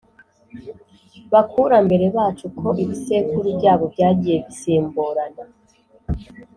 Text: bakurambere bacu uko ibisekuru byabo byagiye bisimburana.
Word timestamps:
bakurambere 1.31 2.05
bacu 2.15 2.43
uko 2.49 2.67
ibisekuru 2.83 3.47
byabo 3.57 3.85
byagiye 3.93 4.37
bisimburana. 4.45 5.43